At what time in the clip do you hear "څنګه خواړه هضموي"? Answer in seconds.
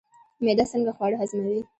0.71-1.61